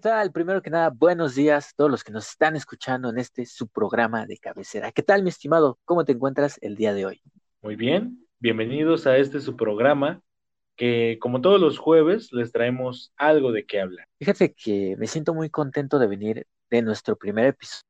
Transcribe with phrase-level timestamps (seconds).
[0.00, 0.32] Hola, ¿qué tal?
[0.32, 3.68] Primero que nada, buenos días a todos los que nos están escuchando en este su
[3.68, 4.92] programa de cabecera.
[4.92, 5.78] ¿Qué tal, mi estimado?
[5.84, 7.20] ¿Cómo te encuentras el día de hoy?
[7.60, 10.22] Muy bien, bienvenidos a este su programa
[10.74, 14.06] que como todos los jueves les traemos algo de qué hablar.
[14.18, 17.84] Fíjate que me siento muy contento de venir de nuestro primer episodio.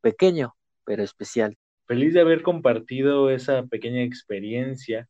[0.00, 1.56] Pequeño, pero especial.
[1.86, 5.08] Feliz de haber compartido esa pequeña experiencia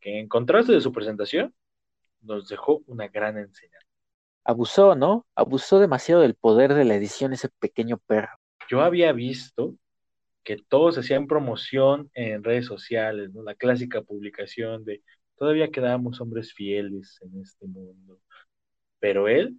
[0.00, 1.54] que en contraste de su presentación
[2.20, 3.85] nos dejó una gran enseñanza.
[4.48, 5.26] Abusó, ¿no?
[5.34, 8.30] Abusó demasiado del poder de la edición ese pequeño perro.
[8.70, 9.74] Yo había visto
[10.44, 13.42] que todos hacían promoción en redes sociales, ¿no?
[13.42, 15.02] La clásica publicación de
[15.34, 18.20] todavía quedamos hombres fieles en este mundo.
[19.00, 19.56] Pero él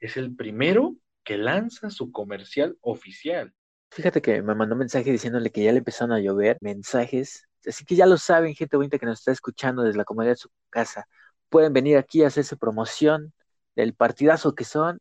[0.00, 3.52] es el primero que lanza su comercial oficial.
[3.90, 7.46] Fíjate que me mandó un mensaje diciéndole que ya le empezaron a llover mensajes.
[7.66, 10.36] Así que ya lo saben, gente bonita que nos está escuchando desde la comodidad de
[10.36, 11.06] su casa.
[11.50, 13.34] Pueden venir aquí a hacerse promoción
[13.80, 15.00] del partidazo que son.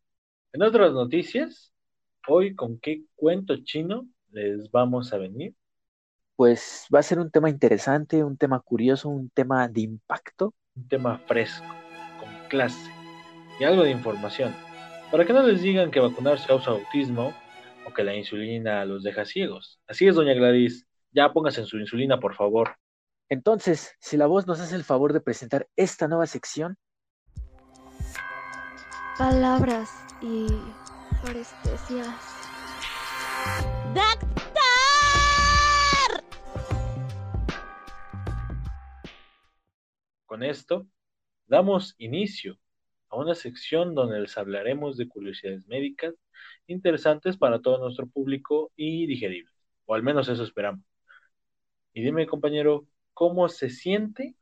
[0.53, 1.73] En otras noticias,
[2.27, 5.53] hoy con qué cuento chino les vamos a venir.
[6.35, 10.53] Pues va a ser un tema interesante, un tema curioso, un tema de impacto.
[10.75, 11.67] Un tema fresco,
[12.19, 12.89] con clase
[13.59, 14.55] y algo de información.
[15.11, 17.33] Para que no les digan que vacunarse causa autismo
[17.85, 19.79] o que la insulina los deja ciegos.
[19.87, 20.87] Así es, doña Gladys.
[21.11, 22.75] Ya póngase en su insulina, por favor.
[23.27, 26.77] Entonces, si la voz nos hace el favor de presentar esta nueva sección.
[29.19, 29.89] Palabras
[30.21, 30.47] y
[31.21, 32.07] parestesias.
[33.93, 34.23] ¡Doctor!
[40.25, 40.87] Con esto,
[41.47, 42.57] damos inicio
[43.09, 46.15] a una sección donde les hablaremos de curiosidades médicas
[46.67, 49.53] interesantes para todo nuestro público y digeribles,
[49.85, 50.85] o al menos eso esperamos.
[51.91, 54.37] Y dime, compañero, ¿cómo se siente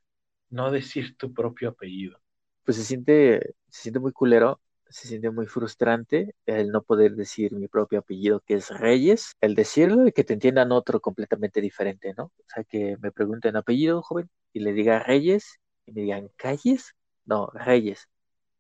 [0.51, 2.21] no decir tu propio apellido?
[2.63, 7.53] Pues se siente, se siente muy culero, se siente muy frustrante el no poder decir
[7.53, 12.13] mi propio apellido, que es Reyes, el decirlo y que te entiendan otro completamente diferente,
[12.17, 12.25] ¿no?
[12.25, 16.95] O sea, que me pregunten apellido, joven, y le diga Reyes, y me digan Calles,
[17.25, 18.07] no, Reyes.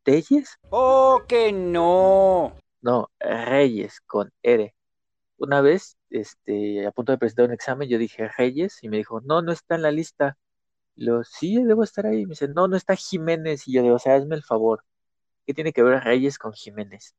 [0.03, 0.57] ¿Telles?
[0.69, 2.55] ¡Oh, que no!
[2.81, 4.73] No, Reyes con R.
[5.37, 9.21] Una vez, este, a punto de presentar un examen, yo dije Reyes y me dijo,
[9.21, 10.37] no, no está en la lista.
[10.95, 12.25] Lo, sí, debo estar ahí.
[12.25, 13.67] Me dice, no, no está Jiménez.
[13.67, 14.83] Y yo digo, o sea, hazme el favor.
[15.47, 17.15] ¿Qué tiene que ver Reyes con Jiménez?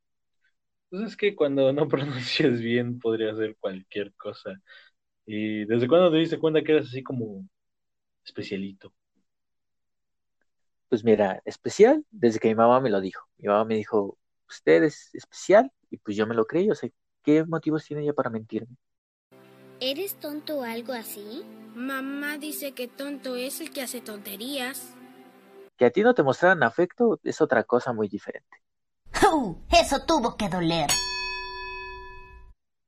[0.91, 4.61] Pues es que cuando no pronuncias bien podría ser cualquier cosa.
[5.25, 7.49] ¿Y desde cuándo te diste cuenta que eras así como
[8.23, 8.93] especialito?
[10.91, 13.27] Pues mira, especial desde que mi mamá me lo dijo.
[13.39, 16.71] Mi mamá me dijo, usted es especial y pues yo me lo creí.
[16.71, 16.91] O sea,
[17.23, 18.77] ¿qué motivos tiene ella para mentirme?
[19.81, 21.45] ¿Eres tonto o algo así?
[21.75, 24.98] Mamá dice que tonto es el que hace tonterías.
[25.79, 28.63] Que a ti no te mostraran afecto es otra cosa muy diferente.
[29.33, 29.57] ¡Uh!
[29.71, 30.89] Eso tuvo que doler.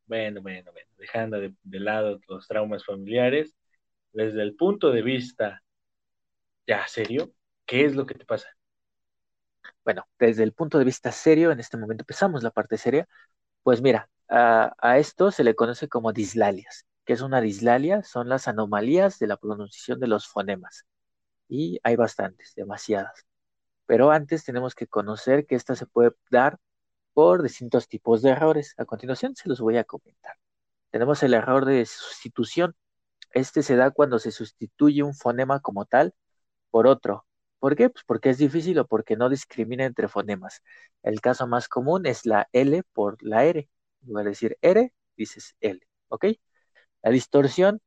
[0.07, 3.55] Bueno, bueno, bueno, dejando de, de lado los traumas familiares,
[4.13, 5.63] desde el punto de vista
[6.67, 7.33] ya serio,
[7.65, 8.49] ¿qué es lo que te pasa?
[9.85, 13.09] Bueno, desde el punto de vista serio, en este momento empezamos la parte seria.
[13.63, 16.87] Pues mira, a, a esto se le conoce como dislalias.
[17.05, 18.03] ¿Qué es una dislalia?
[18.03, 20.87] Son las anomalías de la pronunciación de los fonemas.
[21.51, 23.27] Y hay bastantes, demasiadas.
[23.87, 26.59] Pero antes tenemos que conocer que esta se puede dar
[27.15, 28.75] por distintos tipos de errores.
[28.79, 30.37] A continuación se los voy a comentar.
[30.91, 32.77] Tenemos el error de sustitución.
[33.33, 36.15] Este se da cuando se sustituye un fonema como tal
[36.71, 37.27] por otro.
[37.61, 37.91] ¿Por qué?
[37.91, 40.63] Pues porque es difícil o porque no discrimina entre fonemas.
[41.03, 43.69] El caso más común es la L por la R.
[44.03, 45.81] En lugar de decir R, dices L.
[46.09, 46.27] ¿Ok?
[47.03, 47.81] La distorsión,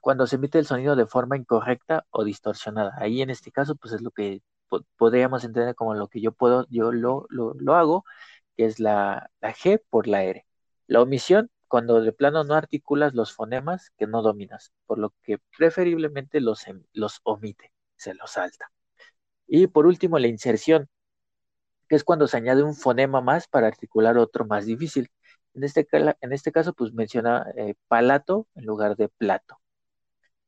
[0.00, 2.94] cuando se emite el sonido de forma incorrecta o distorsionada.
[2.98, 6.32] Ahí en este caso, pues es lo que po- podríamos entender como lo que yo
[6.32, 8.04] puedo, yo lo, lo, lo hago,
[8.56, 10.46] que es la, la G por la R.
[10.86, 15.38] La omisión, cuando de plano no articulas los fonemas que no dominas, por lo que
[15.56, 18.70] preferiblemente los, em- los omite, se los salta.
[19.48, 20.88] Y por último, la inserción,
[21.88, 25.10] que es cuando se añade un fonema más para articular otro más difícil.
[25.54, 25.86] En este,
[26.20, 29.58] en este caso, pues menciona eh, palato en lugar de plato.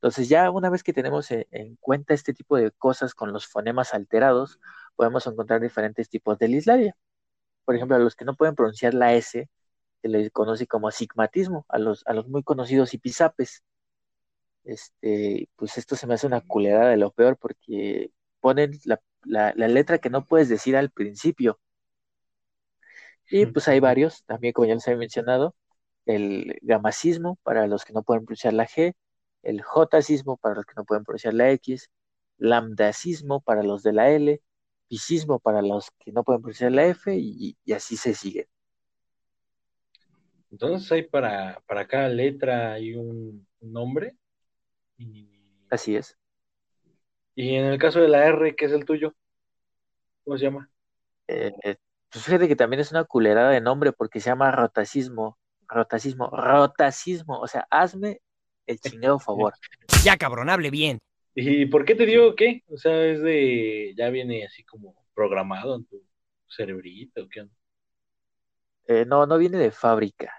[0.00, 3.47] Entonces ya una vez que tenemos en, en cuenta este tipo de cosas con los
[3.47, 4.58] fonemas alterados,
[4.97, 6.97] podemos encontrar diferentes tipos de dislalia.
[7.64, 9.49] Por ejemplo, a los que no pueden pronunciar la S,
[10.02, 13.62] se les conoce como astigmatismo, a los, a los muy conocidos hipizapes.
[14.64, 18.11] Este, pues esto se me hace una culerada de lo peor porque
[18.41, 21.58] ponen la, la, la letra que no puedes decir al principio.
[23.31, 25.55] Y pues hay varios, también como ya les había mencionado,
[26.06, 28.94] el gamacismo para los que no pueden pronunciar la G,
[29.42, 31.90] el J-cismo para los que no pueden pronunciar la X,
[32.38, 34.40] lambdacismo para los de la L,
[34.87, 38.48] epicismo para los que no pueden pronunciar la F y, así se sigue.
[40.50, 44.16] Entonces hay para, para cada letra hay un, nombre.
[45.70, 46.19] Así es.
[47.36, 49.14] Y en el caso de la R, ¿qué es el tuyo?
[50.25, 50.69] ¿Cómo se llama?
[51.28, 51.52] Eh,
[52.10, 55.38] pues fíjate que también es una culerada de nombre porque se llama rotacismo.
[55.69, 57.38] Rotacismo, rotacismo.
[57.38, 58.20] O sea, hazme
[58.70, 59.55] el chingado favor.
[60.05, 60.99] Ya, cabrón, hable bien.
[61.34, 62.62] ¿Y por qué te digo qué?
[62.69, 63.93] O sea, es de.
[63.96, 66.02] Ya viene así como programado en tu
[66.49, 67.46] cerebrito, ¿qué
[68.87, 70.32] eh, no, no viene de fábrica.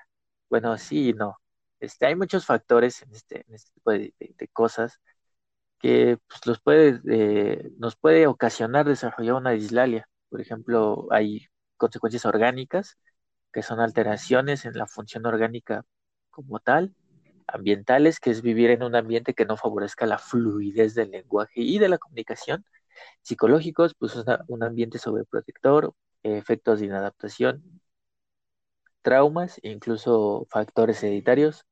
[0.49, 1.37] Bueno, sí no.
[1.79, 4.13] Este, hay muchos factores en este, en este tipo de,
[4.53, 4.99] cosas
[5.79, 10.07] que pues, los puede, eh, nos puede ocasionar desarrollar una dislalia.
[10.29, 11.47] Por ejemplo, hay
[11.77, 12.97] consecuencias orgánicas,
[13.53, 15.85] que son alteraciones en la función orgánica
[16.29, 16.95] como tal,
[17.53, 21.79] ambientales, que es vivir en un ambiente que no favorezca la fluidez del lenguaje y
[21.79, 22.65] de la comunicación,
[23.21, 24.15] psicológicos, pues
[24.47, 25.93] un ambiente sobreprotector,
[26.23, 27.81] efectos de inadaptación,
[29.01, 31.65] traumas, incluso factores hereditarios,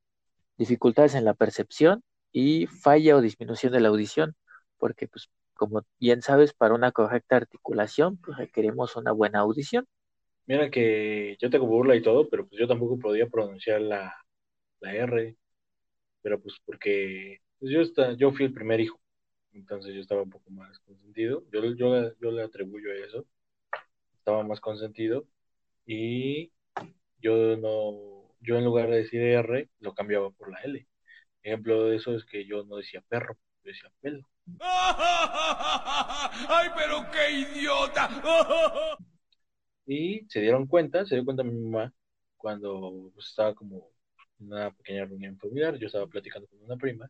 [0.58, 4.36] dificultades en la percepción y falla o disminución de la audición,
[4.78, 5.30] porque pues
[5.60, 9.86] como bien sabes, para una correcta articulación, pues requerimos una buena audición.
[10.48, 14.16] Mira que yo tengo burla y todo, pero pues yo tampoco podía pronunciar la,
[14.80, 15.36] la R,
[16.22, 19.00] pero pues porque pues yo, está, yo fui el primer hijo,
[19.54, 23.26] entonces yo estaba un poco más consentido, yo, yo, yo le atribuyo a eso,
[24.14, 25.26] estaba más consentido
[25.86, 26.52] y
[27.22, 30.86] yo no, yo en lugar de decir R, lo cambiaba por la L.
[31.44, 34.28] Ejemplo de eso es que yo no decía perro, yo decía pelo.
[34.60, 38.10] ¡Ay, pero qué idiota!
[39.86, 41.94] y se dieron cuenta, se dio cuenta mi mamá
[42.38, 43.92] cuando pues, estaba como
[44.40, 47.10] una pequeña reunión familiar, yo estaba platicando con una prima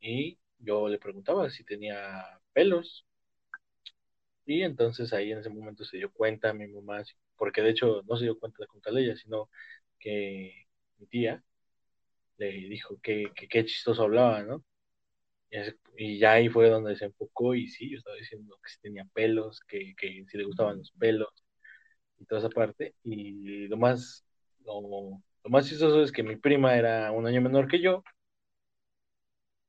[0.00, 3.06] y yo le preguntaba si tenía pelos.
[4.44, 7.02] Y entonces ahí en ese momento se dio cuenta mi mamá,
[7.36, 9.48] porque de hecho no se dio cuenta de contarle ella, sino
[9.98, 10.66] que
[10.98, 11.44] mi tía
[12.38, 14.64] le dijo que qué chistoso hablaba, ¿no?
[15.96, 19.04] Y, ya ahí fue donde se enfocó y sí, yo estaba diciendo que si tenía
[19.12, 21.28] pelos, que, que si le gustaban los pelos
[22.18, 22.94] y toda esa parte.
[23.04, 24.24] Y lo más,
[24.64, 28.02] lo, más chistoso es que mi prima era un año menor que yo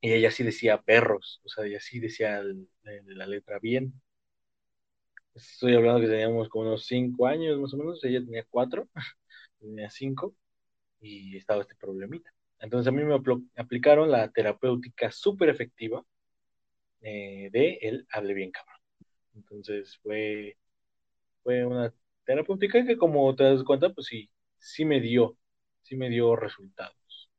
[0.02, 2.42] y ella sí decía perros, o sea, ella sí decía
[2.84, 3.94] la letra bien.
[5.34, 8.88] Estoy hablando que teníamos como unos cinco años más o menos, ella tenía cuatro,
[9.60, 10.36] tenía cinco
[11.02, 12.34] y estaba este problemita.
[12.60, 13.16] Entonces a mí me
[13.58, 16.06] aplicaron la terapéutica súper efectiva
[17.02, 18.78] eh, de el hable bien cabrón.
[19.36, 20.58] Entonces fue,
[21.44, 21.94] fue una
[22.26, 24.30] terapéutica que como te das cuenta, pues sí,
[24.60, 25.38] sí me dio,
[25.92, 27.30] sí me dio resultados,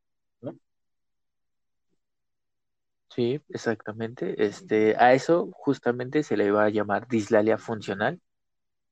[0.43, 0.54] ¿no?
[3.08, 4.44] Sí, exactamente.
[4.44, 8.20] Este, a eso justamente se le va a llamar dislalia funcional.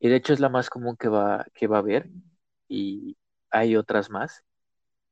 [0.01, 2.09] Y de hecho es la más común que va, que va a haber.
[2.69, 3.19] Y
[3.51, 4.45] hay otras más.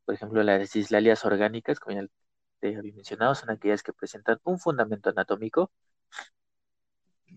[0.06, 2.06] Por ejemplo, las dislalias orgánicas, como ya
[2.61, 5.71] te había mencionado, son aquellas que presentan un fundamento anatómico.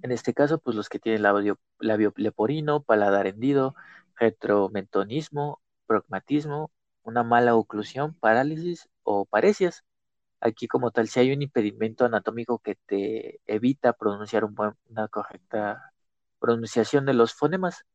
[0.02, 3.76] En este caso, pues los que tienen labio, labio leporino, paladar hendido,
[4.16, 6.72] retromentonismo, pragmatismo,
[7.04, 9.84] una mala oclusión, parálisis o parecias.
[10.42, 15.94] Aquí como tal, si hay un impedimento anatómico que te evita pronunciar una correcta
[16.40, 17.86] pronunciación de los fonemas,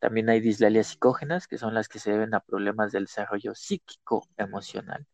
[0.00, 5.06] también hay dislalias psicógenas, que son las que se deben a problemas del desarrollo psíquico-emocional,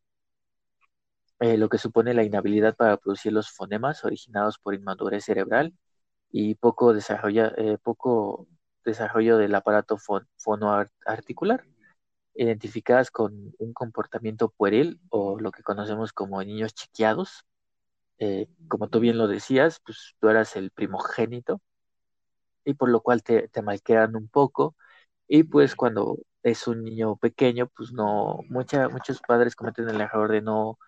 [1.40, 5.75] eh, lo que supone la inhabilidad para producir los fonemas originados por inmadurez cerebral
[6.30, 8.49] y poco, eh, poco
[8.85, 9.99] desarrollo del aparato
[10.37, 11.64] fonoarticular,
[12.36, 17.46] identificadas con un comportamiento pueril o lo que conocemos como niños chiquiados.
[18.18, 21.60] Eh, como tú bien lo decías, pues tú eras el primogénito
[22.64, 24.76] y por lo cual te, te malquean un poco.
[25.28, 30.30] Y pues cuando es un niño pequeño, pues no, mucha, muchos padres cometen el error
[30.32, 30.78] de no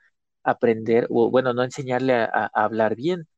[0.45, 3.29] aprender, o bueno, no enseñarle a, hablar bien.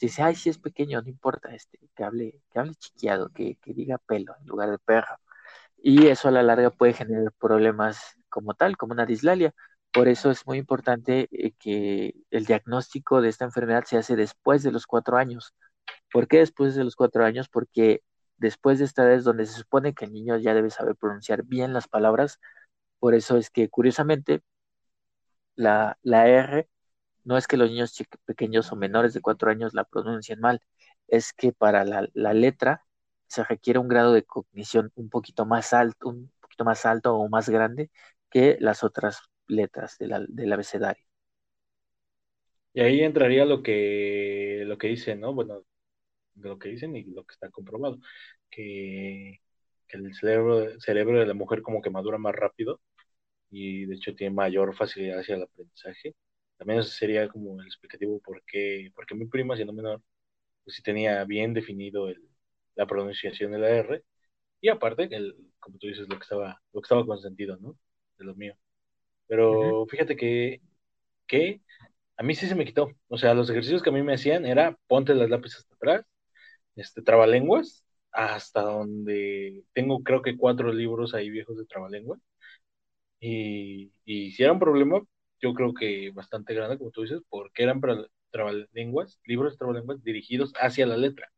[0.00, 3.74] Dice, ay, si es pequeño, no importa, este, que hable, que hable chiquiado, que, que
[3.74, 5.16] diga pelo en lugar de perro.
[5.78, 9.54] Y eso a la larga puede generar problemas como tal, como una dislalia.
[9.92, 14.62] Por eso es muy importante eh, que el diagnóstico de esta enfermedad se hace después
[14.62, 15.54] de los cuatro años
[16.12, 17.48] ¿Por qué después de los cuatro años?
[17.48, 18.02] Porque
[18.38, 21.44] después de esta edad es donde se supone que el niño ya debe saber pronunciar
[21.44, 22.40] bien las palabras.
[22.98, 24.42] Por eso es que, curiosamente,
[25.54, 26.68] la, la R
[27.24, 27.94] no es que los niños
[28.26, 30.60] pequeños o menores de cuatro años la pronuncien mal,
[31.08, 32.85] es que para la, la, letra
[33.28, 37.28] se requiere un grado de cognición un poquito más alto, un poquito más alto o
[37.28, 37.90] más grande
[38.30, 41.04] que las otras letras del abecedario.
[42.72, 45.32] Y ahí entraría lo que, lo que dice, ¿no?
[45.32, 45.62] Bueno,
[46.34, 47.98] de lo que dicen y lo que está comprobado,
[48.50, 49.40] que,
[49.88, 52.80] que el cerebro, cerebro de la mujer como que madura más rápido
[53.50, 56.16] y de hecho tiene mayor facilidad hacia el aprendizaje.
[56.58, 60.02] También sería como el explicativo por qué, porque mi prima, siendo menor,
[60.64, 62.25] pues sí tenía bien definido el,
[62.76, 64.04] la pronunciación de la R
[64.60, 67.78] y aparte, el, como tú dices, lo que estaba, lo que estaba consentido, ¿no?
[68.18, 68.56] De lo mío.
[69.28, 70.62] Pero fíjate que,
[71.26, 71.62] que
[72.16, 72.90] a mí sí se me quitó.
[73.08, 76.06] O sea, los ejercicios que a mí me hacían era ponte las lápices hasta atrás,
[76.76, 82.20] este, trabalenguas, hasta donde tengo creo que cuatro libros ahí viejos de trabalenguas.
[83.20, 85.00] Y, y si era un problema,
[85.40, 90.02] yo creo que bastante grande, como tú dices, porque eran para trabalenguas, libros de trabalenguas
[90.04, 91.30] dirigidos hacia la letra.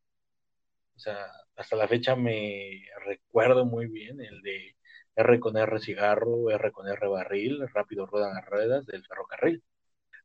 [0.99, 4.75] O sea, hasta la fecha me recuerdo muy bien el de
[5.15, 9.63] R con R cigarro, R con R barril, rápido ruedan las ruedas del ferrocarril.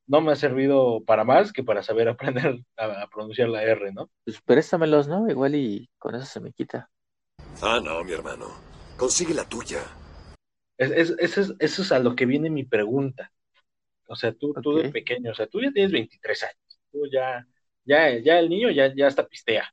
[0.07, 4.09] No me ha servido para más que para saber aprender a, pronunciar la R, ¿no?
[4.25, 5.29] Pues préstamelos, ¿no?
[5.29, 6.89] Igual y con eso se me quita.
[7.61, 8.47] Ah, no, mi hermano.
[8.97, 9.83] Consigue la tuya.
[10.79, 13.31] Es, es, eso es a lo que viene mi pregunta.
[14.07, 16.79] O sea, tú, tú de pequeño, o sea, tú ya tienes 23 años.
[16.91, 17.45] Tú ya,
[17.85, 19.71] ya, ya el niño ya, ya está pistea.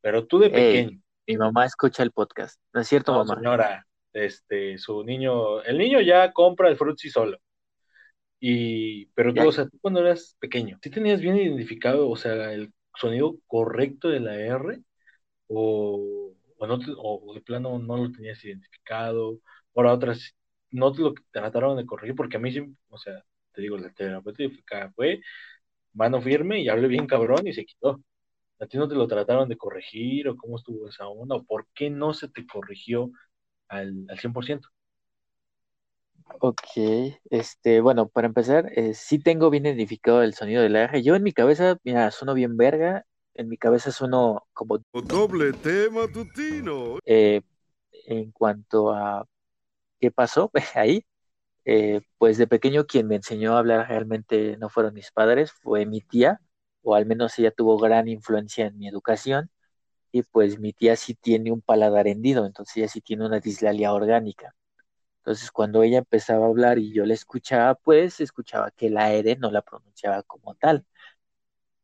[0.00, 1.00] Pero tú de pequeño.
[1.26, 2.60] mi mamá escucha el podcast.
[2.72, 3.34] ¿No es cierto, mamá?
[3.34, 7.38] Señora, este, su niño, el niño ya compra el frutzi solo.
[8.40, 12.52] Y, pero tú, o sea, tú cuando eras pequeño, ¿sí tenías bien identificado, o sea,
[12.52, 14.80] el sonido correcto de la R?
[15.48, 19.40] ¿O, o, no o de plano no lo tenías identificado?
[19.72, 20.34] Por otras,
[20.70, 22.52] no te lo trataron de corregir, porque a mí
[22.88, 25.20] o sea, te digo, la terapéutica fue
[25.94, 28.00] mano firme y hablé bien cabrón y se quitó.
[28.60, 31.66] ¿A ti no te lo trataron de corregir o cómo estuvo esa onda o por
[31.74, 33.10] qué no se te corrigió
[33.68, 34.68] al, al 100%?
[36.40, 36.60] Ok,
[37.30, 41.02] este, bueno, para empezar, eh, sí tengo bien identificado el sonido de la R.
[41.02, 44.78] Yo en mi cabeza, mira, sueno bien verga, en mi cabeza sueno como...
[44.92, 46.98] Doble tema tutino.
[47.04, 47.40] Eh,
[48.06, 49.26] en cuanto a
[50.00, 51.04] qué pasó ahí,
[51.64, 55.86] eh, pues de pequeño quien me enseñó a hablar realmente no fueron mis padres, fue
[55.86, 56.40] mi tía,
[56.88, 59.50] o al menos ella tuvo gran influencia en mi educación,
[60.12, 63.92] y pues mi tía sí tiene un paladar hendido, entonces ella sí tiene una dislalia
[63.92, 64.54] orgánica.
[65.18, 69.36] Entonces cuando ella empezaba a hablar y yo la escuchaba, pues escuchaba que la R
[69.36, 70.86] no la pronunciaba como tal.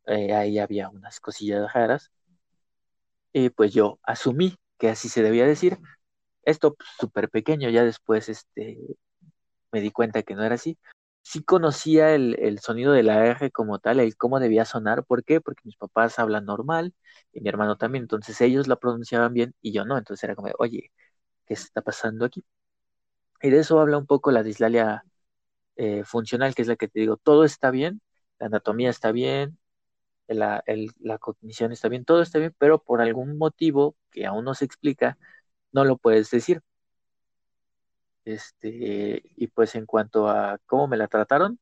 [0.06, 2.10] Eh, ahí había unas cosillas raras.
[3.32, 5.78] Y pues yo asumí que así se debía decir.
[6.44, 8.78] Esto súper pequeño, ya después este,
[9.72, 10.78] me di cuenta que no era así
[11.24, 15.04] sí conocía el, sonido de la R como tal, el cómo debía sonar.
[15.06, 15.40] ¿Por qué?
[15.42, 16.94] Porque mis papás hablan normal
[17.32, 18.04] y mi hermano también.
[18.04, 19.98] Entonces ellos la pronunciaban bien y yo no.
[19.98, 20.92] Entonces era como, oye,
[21.46, 22.44] ¿qué está pasando aquí?
[23.42, 25.04] Y de eso habla un poco la dislalia
[25.76, 28.02] eh, funcional, que es la que te digo, todo está bien,
[28.38, 29.58] la anatomía está bien,
[30.28, 30.64] la,
[31.00, 34.64] la cognición está bien, todo está bien, pero por algún motivo que aún no se
[34.66, 35.18] explica,
[35.72, 36.62] no lo puedes decir.
[38.24, 41.58] Este, y pues en cuanto a cómo me la trataron,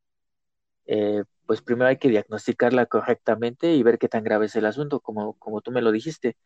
[0.86, 5.00] eh, pues primero hay que diagnosticarla correctamente y ver qué tan grave es el asunto,
[5.00, 6.36] como, como tú me lo dijiste.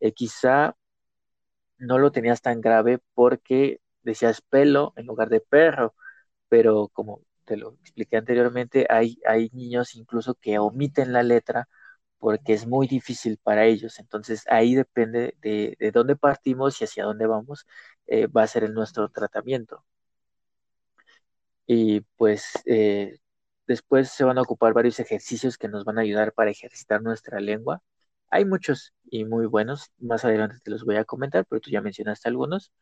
[0.00, 0.76] Eh, quizá
[1.78, 5.94] no lo tenías tan grave porque decías pelo en lugar de perro,
[6.48, 11.68] pero como te lo expliqué anteriormente, hay, hay niños incluso que omiten la letra
[12.18, 13.98] porque es muy difícil para ellos.
[14.00, 17.66] Entonces ahí depende de, de dónde partimos y hacia dónde vamos,
[18.06, 19.84] eh, va a ser el nuestro tratamiento.
[21.66, 23.18] Y pues eh,
[23.66, 27.40] después se van a ocupar varios ejercicios que nos van a ayudar para ejercitar nuestra
[27.40, 27.82] lengua.
[28.30, 31.80] Hay muchos y muy buenos, más adelante te los voy a comentar, pero tú ya
[31.82, 32.72] mencionaste algunos.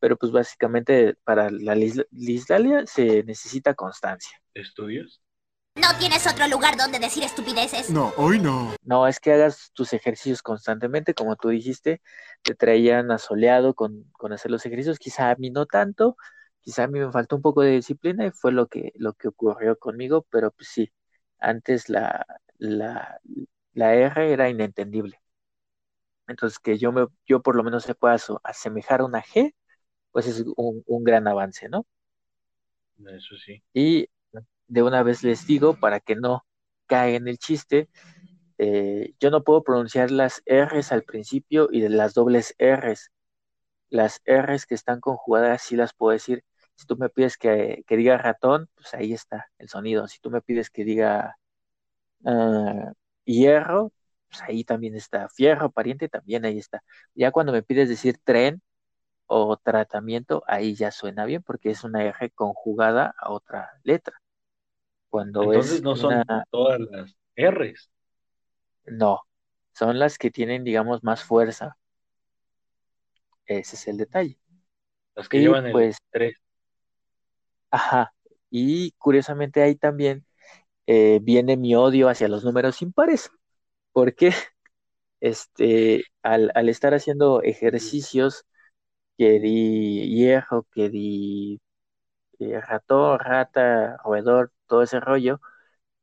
[0.00, 4.40] Pero pues básicamente para la lislalia se necesita constancia.
[4.54, 5.20] ¿Estudios?
[5.80, 7.90] ¿No tienes otro lugar donde decir estupideces?
[7.90, 8.74] No, hoy no.
[8.84, 12.02] No, es que hagas tus ejercicios constantemente, como tú dijiste,
[12.42, 16.16] te traían asoleado con, con hacer los ejercicios, quizá a mí no tanto,
[16.60, 19.28] quizá a mí me faltó un poco de disciplina y fue lo que, lo que
[19.28, 20.92] ocurrió conmigo, pero pues sí,
[21.38, 22.26] antes la,
[22.58, 23.20] la,
[23.72, 25.20] la R era inentendible.
[26.28, 29.54] Entonces que yo me, yo por lo menos se pueda asemejar a una G,
[30.12, 31.86] pues es un, un gran avance, ¿no?
[33.06, 33.62] Eso sí.
[33.72, 34.08] Y
[34.70, 36.46] de una vez les digo para que no
[36.86, 37.90] caigan en el chiste,
[38.58, 43.10] eh, yo no puedo pronunciar las R's al principio y las dobles R's.
[43.90, 46.44] Las R's que están conjugadas sí las puedo decir.
[46.76, 50.08] Si tú me pides que, diga ratón, pues ahí está el sonido.
[50.08, 51.36] Si tú me pides que diga
[52.26, 52.92] ah,
[53.24, 53.92] hierro,
[54.28, 55.28] pues ahí también está.
[55.30, 56.82] Fierro, pariente, también ahí está.
[57.14, 58.62] Ya cuando me pides decir tren
[59.26, 64.19] o tratamiento, ahí ya suena bien porque es una R conjugada a otra letra.
[65.10, 67.90] Cuando Entonces no son todas las R's.
[68.86, 69.20] No,
[69.72, 71.76] son las que tienen, digamos, más fuerza.
[73.44, 74.38] Ese es el detalle.
[75.16, 76.34] Las que Y, llevan el pues, 3.
[77.70, 78.14] Ajá.
[78.50, 80.24] Y curiosamente ahí también
[80.86, 83.30] eh, viene mi odio hacia los números impares.
[83.92, 84.32] Porque
[85.20, 88.46] este, al, al estar haciendo ejercicios
[89.18, 91.60] que di hierro, que di
[92.38, 95.42] eh, ratón, rata, roedor, todo ese rollo,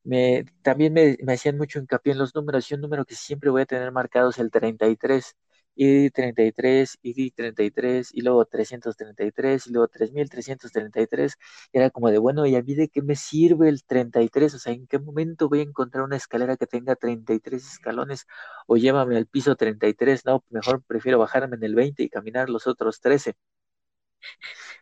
[0.04, 3.50] me, también me, me hacían mucho hincapié en los números y un número que siempre
[3.50, 5.36] voy a tener marcado es el 33.
[5.80, 11.36] Y di 33, y di 33, y luego 333, y luego 3333.
[11.72, 14.56] Y era como de, bueno, ¿y a mí de qué me sirve el 33?
[14.56, 18.26] O sea, ¿en qué momento voy a encontrar una escalera que tenga 33 escalones?
[18.66, 22.66] O llévame al piso 33, no, mejor prefiero bajarme en el 20 y caminar los
[22.68, 23.36] otros 13.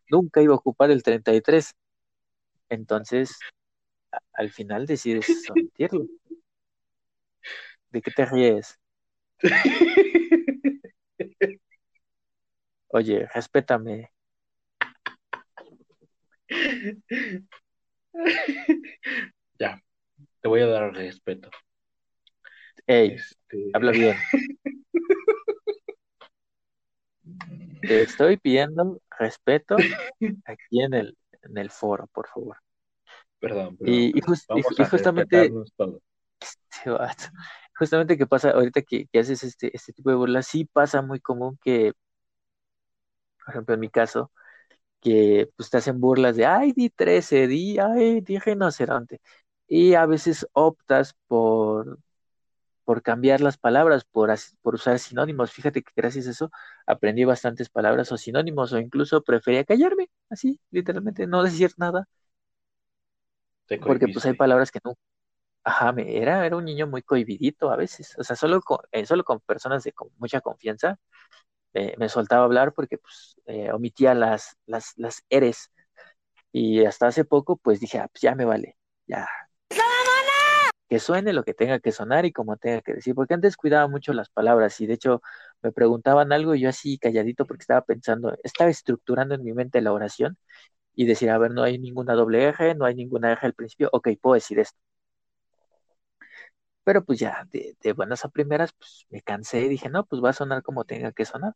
[0.09, 1.73] Nunca iba a ocupar el 33.
[2.69, 3.37] Entonces,
[4.35, 6.05] al final decides omitirlo.
[7.89, 8.79] ¿De qué te ríes?
[12.87, 14.11] Oye, respétame.
[19.59, 19.81] Ya,
[20.41, 21.49] te voy a dar respeto.
[22.87, 24.15] Ey, Este, habla bien.
[27.81, 29.77] Te estoy pidiendo respeto
[30.45, 32.57] aquí en el, en el foro, por favor.
[33.45, 34.21] Perdón, perdón, Y, y perdón.
[34.21, 35.55] jus- y Vamos ju- y a justamente,
[36.41, 37.25] este vato,
[37.77, 41.19] justamente que pasa ahorita que, que haces este, este tipo de burlas, sí pasa muy
[41.19, 41.93] común que,
[43.45, 44.31] por ejemplo, en mi caso,
[45.01, 49.21] que pues te hacen burlas de, ay, di 13, di, ay, di rinoceronte.
[49.67, 51.99] Y a veces optas por,
[52.85, 55.51] por cambiar las palabras, por, por usar sinónimos.
[55.51, 56.51] Fíjate que gracias a eso
[56.87, 62.07] aprendí bastantes palabras o sinónimos, o incluso prefería callarme, así, literalmente, no decir nada,
[63.67, 64.95] Te porque pues hay palabras que no.
[65.63, 69.05] Ajá, me, era, era un niño muy cohibidito a veces, o sea, solo con, eh,
[69.05, 70.99] solo con personas de con mucha confianza
[71.75, 75.71] eh, me soltaba hablar porque pues eh, omitía las, las, las eres.
[76.51, 79.27] Y hasta hace poco, pues dije, ah, pues ya me vale, ya.
[80.87, 83.87] Que suene lo que tenga que sonar y como tenga que decir, porque antes cuidaba
[83.87, 85.21] mucho las palabras y de hecho
[85.63, 89.81] me preguntaban algo y yo así calladito porque estaba pensando, estaba estructurando en mi mente
[89.81, 90.37] la oración
[90.95, 93.89] y decir, a ver, no hay ninguna doble R, no hay ninguna R al principio,
[93.91, 94.79] ok, puedo decir esto.
[96.83, 100.29] Pero pues ya, de, buenas a primeras, pues me cansé y dije, no, pues va
[100.29, 101.53] a sonar como tenga que sonar.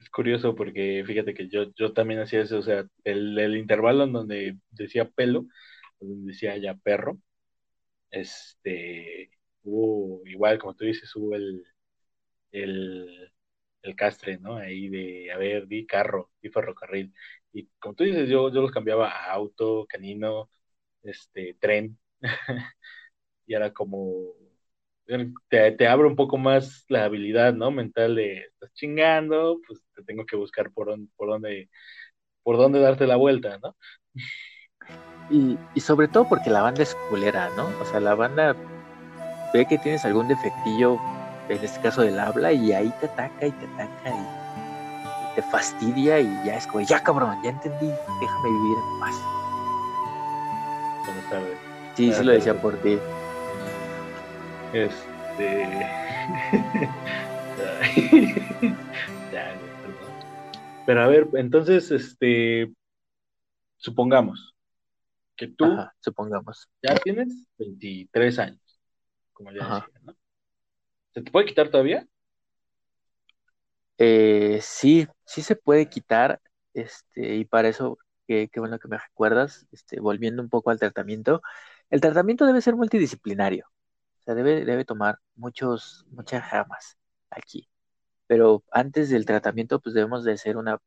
[0.00, 4.04] Es curioso porque fíjate que yo, yo también hacía eso, o sea, el, el intervalo
[4.04, 5.46] en donde decía pelo,
[6.00, 7.18] donde decía ya perro,
[8.10, 9.30] este,
[9.62, 11.64] hubo, igual como tú dices, hubo el,
[12.52, 13.32] el,
[13.82, 14.56] el castre, ¿no?
[14.56, 17.12] Ahí de, a ver, di carro, di ferrocarril.
[17.54, 20.50] Y como tú dices, yo, yo los cambiaba a auto, canino,
[21.04, 21.98] este, tren.
[23.46, 24.32] y era como,
[25.48, 27.70] te, te abre un poco más la habilidad, ¿no?
[27.70, 31.70] Mental de, estás chingando, pues te tengo que buscar por, dónde- por dónde,
[32.42, 33.76] por dónde darte la vuelta, ¿no?
[35.30, 37.66] Y, y sobre todo porque la banda es culera, ¿no?
[37.80, 38.54] O sea, la banda
[39.54, 40.98] ve que tienes algún defectillo,
[41.48, 44.43] en este caso del habla, y ahí te ataca y te ataca y,
[45.34, 49.14] te fastidia y ya es como, ya cabrón, ya entendí, déjame vivir en paz.
[51.06, 51.58] Buenas tardes.
[51.94, 52.98] Sí, sí Buenas lo decía por ti.
[54.72, 55.68] Este.
[60.86, 62.72] Pero a ver, entonces, este.
[63.76, 64.54] Supongamos
[65.36, 66.68] que tú Ajá, supongamos.
[66.82, 68.80] ya tienes 23 años,
[69.32, 69.86] como ya Ajá.
[69.86, 70.16] decía, ¿no?
[71.12, 72.06] ¿Se te puede quitar todavía?
[73.98, 76.40] Eh, sí, sí se puede quitar,
[76.74, 81.42] este, y para eso, qué bueno que me recuerdas, este, volviendo un poco al tratamiento,
[81.90, 83.66] el tratamiento debe ser multidisciplinario,
[84.20, 86.98] o sea, debe, debe tomar muchos, muchas ramas
[87.30, 87.68] aquí,
[88.26, 90.80] pero antes del tratamiento, pues debemos de hacer una,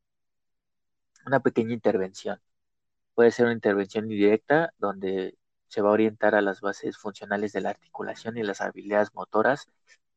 [1.26, 2.40] una pequeña intervención.
[3.16, 7.62] Puede ser una intervención indirecta, donde se va a orientar a las bases funcionales de
[7.62, 9.68] la articulación y las habilidades motoras,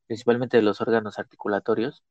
[0.06, 2.04] principalmente de los órganos articulatorios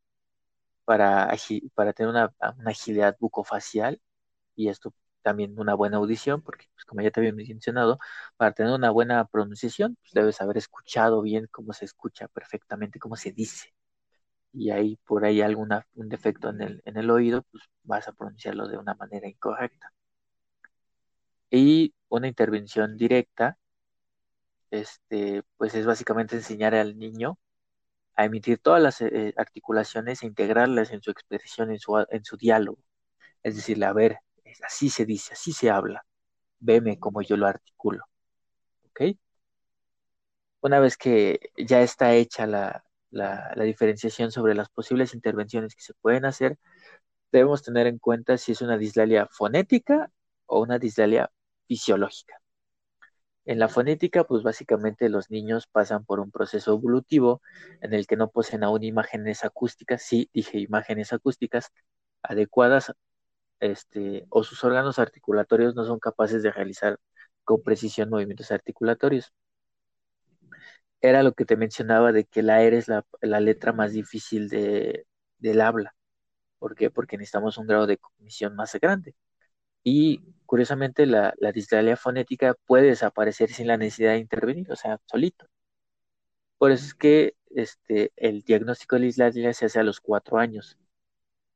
[0.90, 1.32] para,
[1.76, 4.02] para tener una, una agilidad bucofacial
[4.56, 8.00] y esto también una buena audición, porque pues, como ya te había mencionado,
[8.38, 13.16] para tener una buena pronunciación, pues debes haber escuchado bien cómo se escucha perfectamente, cómo
[13.18, 13.76] se dice.
[14.54, 18.14] Y ahí por ahí alguna, un defecto en el, en el oído, pues vas a
[18.14, 19.94] pronunciarlo de una manera incorrecta.
[21.52, 23.60] Y una intervención directa,
[24.72, 27.38] este, pues es básicamente enseñar al niño
[28.20, 32.38] a emitir todas las eh, articulaciones e integrarlas en su expresión, en su, en su
[32.38, 32.80] diálogo.
[33.44, 34.20] Es decirle, a ver,
[34.64, 36.06] así se dice, así se habla,
[36.60, 38.06] veme como yo lo articulo.
[38.90, 39.02] ¿Ok?
[40.62, 45.82] una vez que ya está hecha la, la, la diferenciación sobre las posibles intervenciones que
[45.82, 46.58] se pueden hacer,
[47.32, 50.12] debemos tener en cuenta si es una dislalia fonética
[50.48, 51.32] o una dislalia
[51.68, 52.39] fisiológica.
[53.50, 57.42] En la fonética, pues básicamente los niños pasan por un proceso evolutivo
[57.82, 61.72] en el que no poseen aún imágenes acústicas, sí dije imágenes acústicas
[62.22, 62.94] adecuadas,
[63.60, 67.00] este, o sus órganos articulatorios no son capaces de realizar
[67.44, 69.34] con precisión movimientos articulatorios.
[71.02, 73.04] Era lo que te mencionaba de que la R es la,
[73.40, 75.06] letra más difícil de,
[75.38, 75.96] del habla.
[76.60, 76.92] ¿Por qué?
[76.92, 79.16] Porque necesitamos un grado de cognición más grande.
[79.84, 85.00] Y curiosamente la, la dislalia fonética puede desaparecer sin la necesidad de intervenir, o sea,
[85.06, 85.46] solito.
[86.58, 90.78] Por eso es que este, el diagnóstico de dislalia se hace a los cuatro años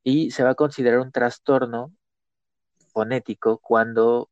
[0.03, 1.91] y se va a considerar un trastorno
[2.93, 4.29] fonético cuando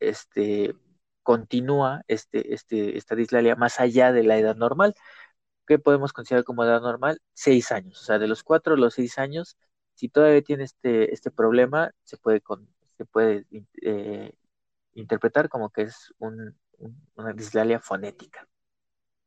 [0.00, 0.74] este,
[1.22, 4.94] continúa este, este, esta dislalia más allá de la edad normal.
[5.68, 7.20] ¿Qué podemos considerar como edad normal?
[7.32, 9.56] Seis años, o sea, de los cuatro a los seis años
[9.94, 12.40] si todavía tiene este, este problema, se puede,
[13.00, 13.46] se puede
[13.80, 14.30] eh,
[14.92, 18.46] interpretar como que es un, un, una dislalia fonética.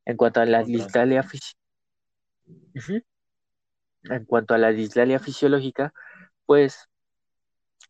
[0.05, 1.53] En cuanto a la dislalia fisi
[2.45, 3.03] uh -huh.
[4.03, 5.91] en cuanto a la dislalia fisiológica,
[6.45, 6.87] pues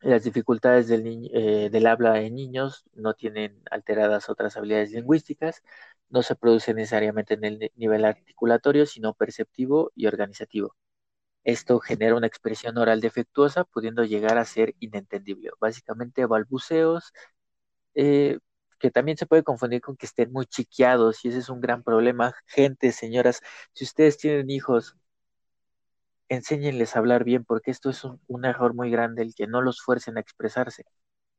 [0.02, 5.63] las dificultades del, eh, del habla en niños no tienen alteradas otras habilidades lingüísticas,
[6.10, 10.76] no se produce necesariamente en el nivel articulatorio, sino perceptivo y organizativo.
[11.43, 15.51] Esto genera una expresión oral defectuosa, pudiendo llegar a ser inentendible.
[15.60, 17.12] Básicamente balbuceos,
[17.95, 18.39] eh,
[18.79, 21.84] que también se puede confundir con que estén muy chiqueados, y ese es un gran
[21.84, 22.34] problema.
[22.47, 23.41] Gente, señoras,
[23.73, 24.95] si ustedes tienen hijos,
[26.27, 29.62] enséñenles a hablar bien, porque esto es un, un error muy grande, el que no
[29.62, 30.84] los fuercen a expresarse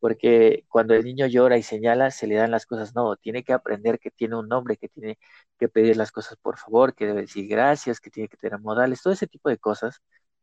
[0.04, 2.94] porque cuando el niño llora y señala, se le dan las cosas.
[2.94, 5.18] No, tiene que aprender que tiene un nombre, que tiene
[5.58, 9.00] que pedir las cosas por favor, que debe decir gracias, que tiene que tener modales,
[9.02, 10.02] todo ese tipo de cosas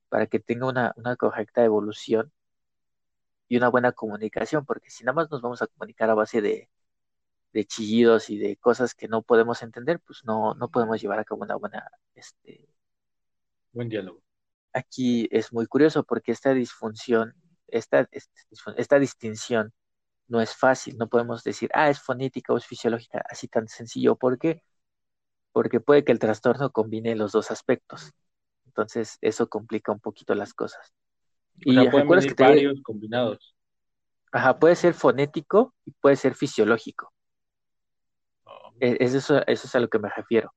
[0.09, 2.33] para que tenga una, una correcta evolución
[3.47, 6.69] y una buena comunicación, porque si nada más nos vamos a comunicar a base de,
[7.53, 11.25] de chillidos y de cosas que no podemos entender, pues no, no podemos llevar a
[11.25, 12.67] cabo una buena, este,
[13.73, 14.21] buen diálogo.
[14.73, 17.35] Aquí es muy curioso porque esta disfunción
[17.71, 18.07] esta,
[18.77, 19.73] esta distinción
[20.27, 24.15] no es fácil, no podemos decir, ah, es fonética o es fisiológica, así tan sencillo.
[24.15, 24.63] ¿Por qué?
[25.51, 28.11] Porque puede que el trastorno combine los dos aspectos.
[28.65, 30.93] Entonces, eso complica un poquito las cosas.
[31.67, 32.43] O sea, y recuerdas que te...
[32.43, 33.55] varios combinados.
[34.31, 37.11] Ajá, puede ser fonético y puede ser fisiológico.
[38.45, 38.71] Oh.
[38.79, 40.53] Es eso, eso es a lo que me refiero.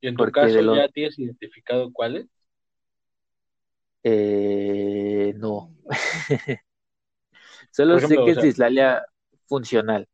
[0.00, 0.74] ¿Y en tu Porque caso lo...
[0.74, 2.26] ya tienes identificado cuáles?
[4.04, 5.74] Eh, no.
[7.70, 8.42] Solo ejemplo, sé que o sea...
[8.42, 9.06] es dislalia
[9.46, 10.08] funcional.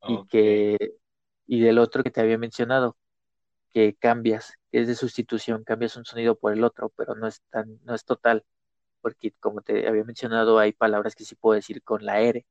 [0.00, 0.14] Okay.
[0.14, 0.94] Y que,
[1.46, 2.96] y del otro que te había mencionado,
[3.72, 7.42] que cambias, que es de sustitución, cambias un sonido por el otro, pero no es
[7.50, 8.44] tan, no es total,
[9.00, 12.46] porque como te había mencionado, hay palabras que sí puedo decir con la R.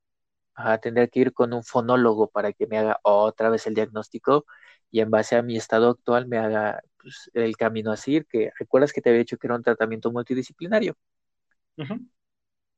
[0.55, 4.45] Ajá, tendría que ir con un fonólogo para que me haga otra vez el diagnóstico
[4.91, 8.51] y en base a mi estado actual me haga pues, el camino a seguir, que
[8.57, 10.95] recuerdas que te había dicho que era un tratamiento multidisciplinario.
[11.77, 12.09] Uh -huh.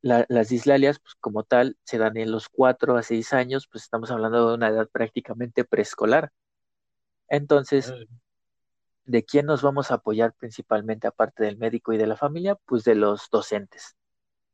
[0.02, 3.84] La, las dislalias, pues como tal, se dan en los 4 a 6 años, pues
[3.84, 6.32] estamos hablando de una edad prácticamente preescolar.
[7.28, 7.94] Entonces.
[9.06, 12.56] ¿de quién nos vamos a apoyar principalmente, aparte del médico y de la familia?
[12.66, 13.96] Pues de los docentes,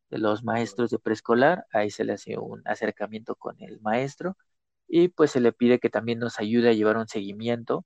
[0.10, 4.38] de los maestros de preescolar, ahí se le hace un acercamiento con el maestro
[4.88, 7.86] y pues se le pide que también nos ayude a llevar un seguimiento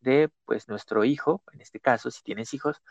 [0.00, 2.82] de pues nuestro hijo, en este caso, si tienes hijos,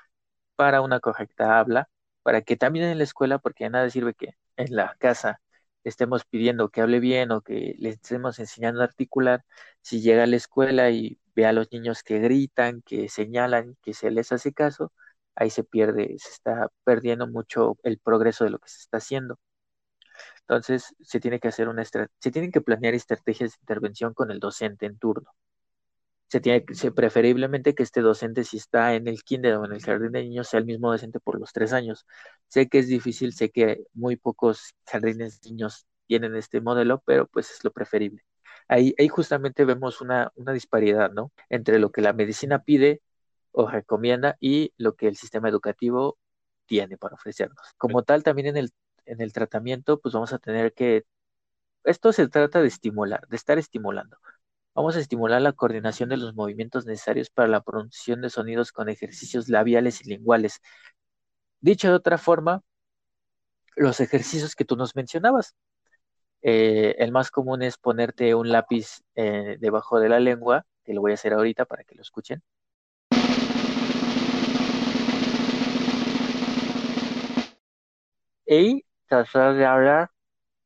[0.56, 1.90] para una correcta habla,
[2.24, 5.42] para que también en la escuela, porque nada sirve que en la casa
[5.84, 9.46] estemos pidiendo que hable bien o que le estemos enseñando a articular,
[9.82, 13.94] si llega a la escuela y ve a los niños que gritan, que señalan, que
[13.94, 14.92] se les hace caso,
[15.36, 19.40] ahí se pierde, se está perdiendo mucho el progreso de lo que se está haciendo.
[20.42, 24.40] Entonces, se tiene que hacer una se tienen que planear estrategias de intervención con el
[24.40, 25.32] docente en turno.
[26.28, 29.82] Se tiene se, preferiblemente que este docente, si está en el kinder o en el
[29.82, 32.06] jardín de niños, sea el mismo docente por los tres años.
[32.48, 37.28] Sé que es difícil, sé que muy pocos jardines de niños tienen este modelo, pero
[37.28, 38.24] pues es lo preferible.
[38.68, 41.32] Ahí, ahí justamente vemos una, una disparidad, ¿no?
[41.50, 43.02] Entre lo que la medicina pide
[43.52, 46.18] o recomienda y lo que el sistema educativo
[46.66, 47.74] tiene para ofrecernos.
[47.78, 48.72] Como tal, también en el
[49.06, 51.06] en el tratamiento, pues vamos a tener que,
[51.84, 54.18] esto se trata de estimular, de estar estimulando.
[54.76, 58.90] Vamos a estimular la coordinación de los movimientos necesarios para la pronunciación de sonidos con
[58.90, 60.62] ejercicios labiales y linguales.
[61.62, 62.62] Dicho de otra forma,
[63.78, 65.56] los ejercicios que tú nos mencionabas.
[66.42, 71.02] Eh, el más común es ponerte un lápiz eh, debajo de la lengua, que lo
[71.02, 72.44] voy a hacer ahorita para que lo escuchen.
[78.46, 80.12] Y tratar de hablar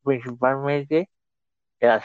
[0.04, 1.10] principalmente
[1.80, 2.04] de las.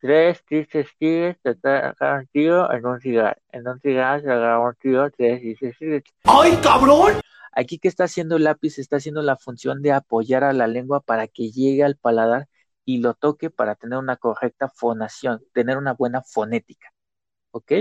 [0.00, 3.38] Tres tristes tigres un tiro en un cigarro.
[3.52, 6.04] En un cigarro se agarra un tiro, tres tristes tigres.
[6.24, 7.20] ¡Ay, cabrón!
[7.52, 11.00] Aquí que está haciendo el lápiz, está haciendo la función de apoyar a la lengua
[11.00, 12.48] para que llegue al paladar
[12.86, 16.94] y lo toque para tener una correcta fonación, tener una buena fonética.
[17.50, 17.72] ¿Ok?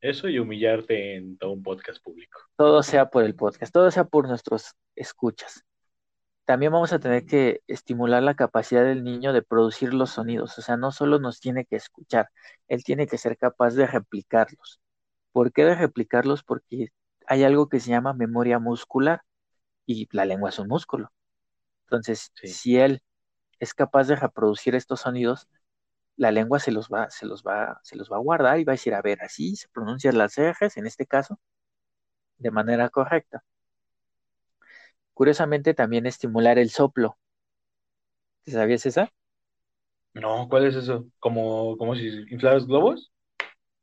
[0.00, 2.40] Eso y humillarte en todo un podcast público.
[2.56, 5.64] Todo sea por el podcast, todo sea por nuestros escuchas.
[6.44, 10.58] También vamos a tener que estimular la capacidad del niño de producir los sonidos.
[10.58, 12.30] O sea, no solo nos tiene que escuchar,
[12.68, 14.80] él tiene que ser capaz de replicarlos.
[15.32, 16.42] ¿Por qué de replicarlos?
[16.44, 16.88] Porque
[17.26, 19.22] hay algo que se llama memoria muscular
[19.86, 21.12] y la lengua es un músculo.
[21.86, 22.48] Entonces, Sí.
[22.48, 23.02] si él
[23.60, 25.48] es capaz de reproducir estos sonidos,
[26.16, 28.72] la lengua se los va, se los va, se los va a guardar y va
[28.72, 31.40] a decir, a ver, así se pronuncian las ejes, en este caso,
[32.38, 33.42] de manera correcta.
[35.14, 37.16] Curiosamente, también estimular el soplo.
[38.44, 39.12] ¿Te sabías esa?
[40.14, 41.06] No, ¿cuál es eso?
[41.18, 43.10] ¿Como, como si inflaras globos?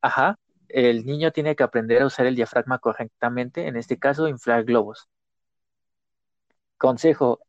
[0.02, 0.38] Ajá.
[0.68, 5.08] El niño tiene que aprender a usar el diafragma correctamente, en este caso, inflar globos.
[6.78, 7.40] Consejo,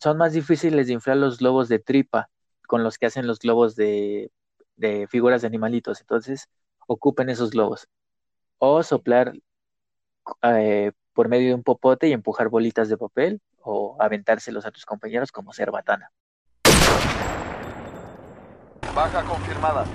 [0.00, 2.30] son más difíciles de inflar los globos de tripa
[2.66, 4.30] con los que hacen los globos de,
[4.76, 6.00] de figuras de animalitos.
[6.00, 6.48] Entonces,
[6.86, 7.88] ocupen esos globos.
[8.58, 9.34] O soplar
[10.42, 14.86] eh, por medio de un popote y empujar bolitas de papel o aventárselos a tus
[14.86, 16.12] compañeros como cerbatana.
[18.94, 19.88] Baja confirmada.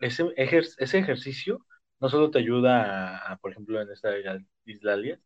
[0.00, 1.64] Ese, ejer- ese ejercicio
[1.98, 4.10] no solo te ayuda a, a, por ejemplo, en esta
[4.66, 5.18] dislalia,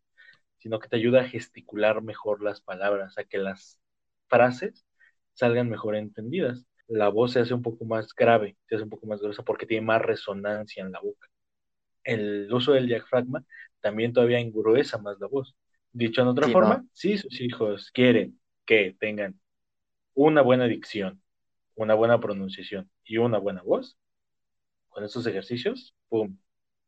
[0.59, 3.81] sino que te ayuda a gesticular mejor las palabras, a que las
[4.29, 4.87] frases
[5.35, 6.65] salgan mejor entendidas.
[6.87, 9.67] La voz se hace un poco más grave, se hace un poco más gruesa porque
[9.67, 11.27] tiene más resonancia en la boca.
[12.05, 13.45] El uso del diafragma
[13.81, 15.57] también todavía engruesa más la voz.
[15.93, 16.89] Dicho en otra Sí, forma, ¿no?
[16.93, 19.41] si sus hijos quieren que tengan
[20.15, 21.23] una buena dicción,
[21.77, 23.99] una buena pronunciación y una buena voz,
[24.91, 26.39] con estos ejercicios, ¡pum!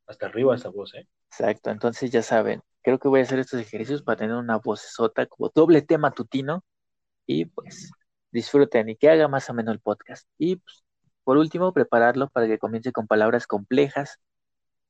[0.07, 1.09] Hasta arriba esa voz, ¿eh?
[1.31, 5.27] Exacto, entonces ya saben, creo que voy a hacer estos ejercicios para tener una vocesota
[5.27, 6.63] como doble tema matutino
[7.27, 7.91] y pues
[8.33, 10.29] disfruten y que haga más o menos el podcast.
[10.39, 10.85] Y pues,
[11.25, 14.21] por último, prepararlo para que comience con palabras complejas,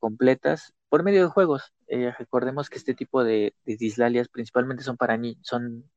[0.00, 1.72] completas, por medio de juegos.
[1.88, 5.90] Eh, recordemos que este tipo de, dislalias principalmente son para son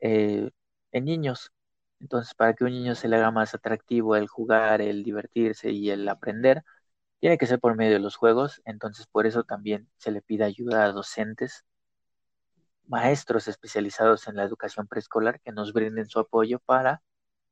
[0.00, 0.50] eh,
[0.92, 1.52] en niños.
[2.00, 5.90] Entonces, para que un niño se le haga más atractivo el jugar, el divertirse y
[5.90, 6.64] el aprender,
[7.20, 10.44] tiene que ser por medio de los juegos, entonces por eso también se le pide
[10.44, 11.64] ayuda a docentes,
[12.86, 17.02] maestros especializados en la educación preescolar que nos brinden su apoyo para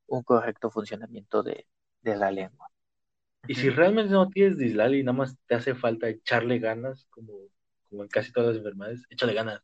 [0.07, 1.65] un correcto funcionamiento de
[2.03, 2.69] la lengua.
[3.47, 7.33] Y si realmente no tienes dislalia y nada más te hace falta echarle ganas, como,
[7.89, 9.61] como en casi todas las enfermedades, échale ganas.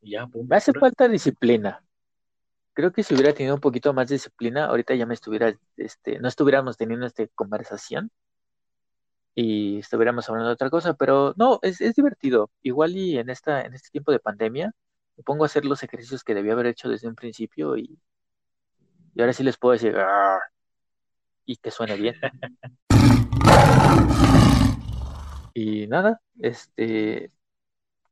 [0.00, 0.46] Y ya, pum.
[0.48, 1.82] Me hace falta disciplina.
[2.72, 6.18] Creo que si hubiera tenido un poquito más de disciplina, ahorita ya me estuviera, este,
[6.20, 8.10] no estuviéramos teniendo esta conversación
[9.34, 12.50] y estuviéramos hablando de otra cosa, pero no, es, es divertido.
[12.62, 14.72] Igual y en esta, en este tiempo de pandemia,
[15.16, 17.98] me pongo a hacer los ejercicios que debía haber hecho desde un principio y,
[19.14, 20.40] y ahora sí les puedo decir "Arr",
[21.44, 22.14] y que suene bien.
[25.54, 27.32] Y nada, este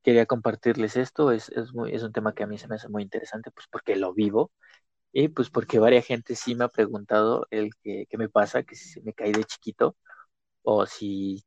[0.03, 2.89] quería compartirles esto, es, es muy, es un tema que a mí se me hace
[2.89, 4.53] muy interesante, pues porque lo vivo,
[5.13, 8.77] y pues porque varias gente sí me ha preguntado el que, qué me pasa, que
[8.77, 9.97] si me cae de chiquito,
[10.63, 11.45] o si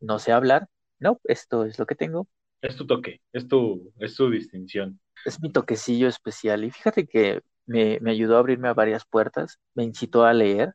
[0.00, 0.68] no sé hablar.
[1.00, 2.28] No, esto es lo que tengo,
[2.62, 4.98] Es tu toque, es tu, es tu distinción.
[5.24, 6.64] es mi toquecillo especial.
[6.64, 10.74] Y fíjate que me, me ayudó a abrirme a varias puertas, me incitó a leer,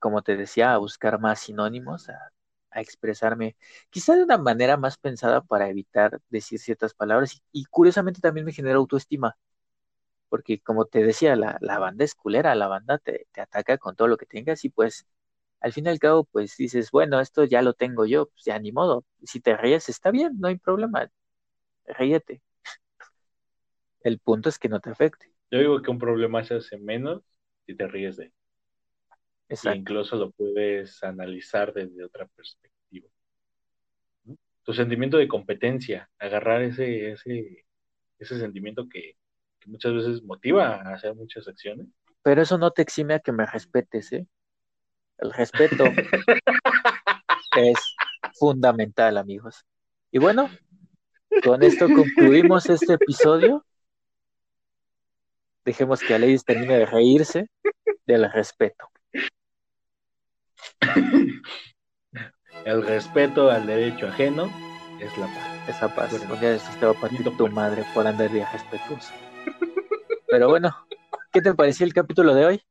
[0.00, 2.32] como te decía, a buscar más sinónimos, a,
[2.74, 3.56] expresarme,
[3.90, 7.42] quizá de una manera más pensada para evitar decir ciertas palabras.
[7.52, 9.36] Y, curiosamente también me genera autoestima,
[10.28, 13.96] porque como te decía, la, la banda es culera, la banda te, te ataca con
[13.96, 15.06] todo lo que tengas y pues
[15.60, 18.58] al fin y al cabo, pues dices, bueno, esto ya lo tengo yo, pues ya
[18.58, 19.04] ni modo.
[19.24, 21.10] Si te ríes, está bien, no hay problema,
[21.86, 22.42] ríete.
[24.02, 25.32] El punto es que no te afecte.
[25.50, 27.22] Yo digo que un problema se hace menos
[27.66, 28.32] si te ríes de él.
[29.74, 33.08] Incluso lo puedes analizar desde otra perspectiva.
[34.62, 37.66] Tu sentimiento de competencia, agarrar ese, ese,
[38.18, 39.16] ese sentimiento que,
[39.58, 41.88] que muchas veces motiva a hacer muchas acciones.
[42.22, 44.26] Pero eso no te exime a que me respetes, ¿eh?
[45.18, 45.84] El respeto
[47.56, 47.96] es
[48.34, 49.64] fundamental, amigos.
[50.12, 50.48] Y bueno,
[51.44, 53.64] con esto concluimos este episodio.
[55.64, 57.46] Dejemos que Aleis termine de reírse
[58.06, 58.88] del respeto.
[62.64, 64.50] El respeto al derecho ajeno
[65.00, 65.68] es la paz.
[65.68, 66.10] Esa paz.
[66.40, 69.12] Día de estos te va a partir tu madre por andar de respetuoso.
[70.28, 70.76] Pero bueno,
[71.32, 72.62] ¿qué te pareció el capítulo de hoy?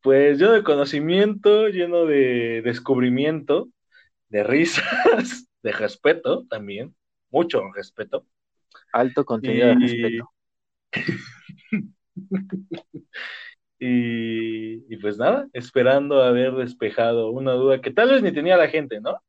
[0.00, 3.68] Pues lleno de conocimiento, lleno de descubrimiento,
[4.28, 6.94] de risas, de respeto también,
[7.30, 8.26] mucho respeto.
[8.92, 10.32] Alto contenido de respeto.
[13.78, 18.68] y, y pues nada, esperando haber despejado una duda que tal vez ni tenía la
[18.68, 19.20] gente, ¿no?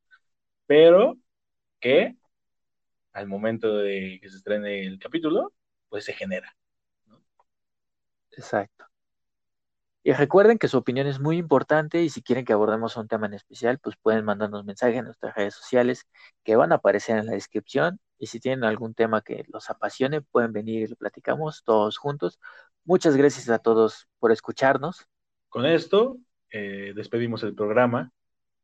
[0.67, 1.17] Pero
[1.79, 2.15] que
[3.13, 5.53] al momento de que se estrene el capítulo,
[5.89, 6.55] pues se genera.
[7.07, 7.21] ¿no?
[8.31, 8.85] Exacto.
[10.03, 13.25] Y recuerden que su opinión es muy importante y si quieren que abordemos un tema
[13.27, 16.07] en especial, pues pueden mandarnos mensajes en nuestras redes sociales
[16.45, 17.99] que van a aparecer en la descripción.
[18.17, 22.39] Y si tienen algún tema que los apasione, pueden venir y lo platicamos todos juntos.
[22.87, 25.05] Muchas gracias a todos por escucharnos.
[25.49, 26.19] Con esto,
[26.49, 28.13] eh, despedimos el programa.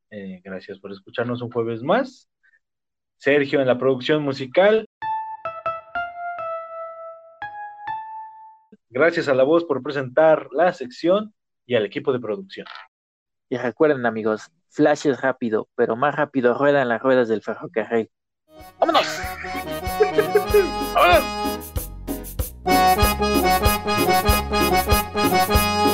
[0.10, 2.30] Eh, gracias por escucharnos un jueves más.
[3.18, 4.88] Sergio en la producción musical.
[8.88, 11.34] Gracias a la voz por presentar la sección
[11.66, 12.66] y al equipo de producción.
[13.50, 18.10] Y recuerden amigos, Flash es rápido, pero más rápido ruedan las ruedas del ferrocarril.
[18.80, 19.20] ¡Vámonos!
[22.66, 23.73] ¡Vámonos!
[23.86, 25.50] Thank
[25.88, 25.93] you.